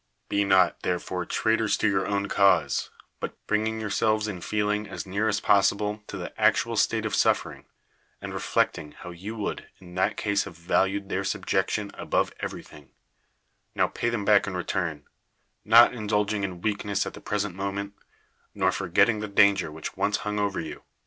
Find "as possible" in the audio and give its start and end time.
5.27-6.01